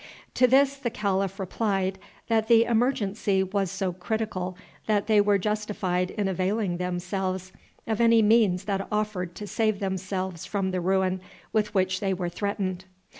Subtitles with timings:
[0.33, 6.09] To this the calif replied that the emergency was so critical that they were justified
[6.09, 7.51] in availing themselves
[7.85, 11.21] of any means that offered to save themselves from the ruin
[11.53, 12.85] with which they were threatened.